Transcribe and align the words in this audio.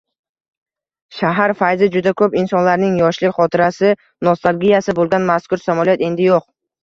Shahar 1.17 1.51
fayzi, 1.59 1.89
juda 1.95 2.13
koʻp 2.21 2.37
insonlarning 2.43 2.97
yoshlik 3.01 3.35
xotirasi, 3.41 3.93
nostalgiyasi 4.29 4.97
boʻlgan 5.01 5.29
mazkur 5.31 5.63
samolyot 5.67 6.05
endi 6.11 6.27
yoʻq... 6.33 6.49